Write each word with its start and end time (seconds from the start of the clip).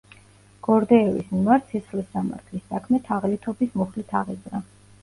გორდეევის 0.67 1.27
მიმართ 1.35 1.69
სისხლის 1.75 2.09
სამართლის 2.17 2.67
საქმე 2.73 3.05
თაღლითობის 3.11 3.79
მუხლით 3.83 4.19
აღიძრა. 4.25 4.67